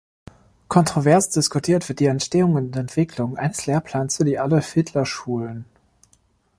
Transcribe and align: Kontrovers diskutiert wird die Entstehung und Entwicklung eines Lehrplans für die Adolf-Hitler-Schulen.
Kontrovers 0.67 1.29
diskutiert 1.29 1.87
wird 1.87 1.99
die 1.99 2.07
Entstehung 2.07 2.55
und 2.55 2.75
Entwicklung 2.75 3.37
eines 3.37 3.67
Lehrplans 3.67 4.17
für 4.17 4.25
die 4.25 4.39
Adolf-Hitler-Schulen. 4.39 5.65